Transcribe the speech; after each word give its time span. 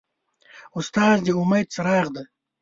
استاد 0.77 1.17
د 1.25 1.27
امید 1.41 1.67
څراغ 1.73 2.05
دی. 2.15 2.23